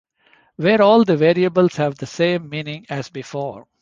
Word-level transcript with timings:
Where 0.55 0.81
all 0.81 1.03
the 1.03 1.15
variables 1.15 1.75
have 1.75 1.99
the 1.99 2.07
same 2.07 2.49
meaning 2.49 2.87
as 2.89 3.09
before. 3.11 3.67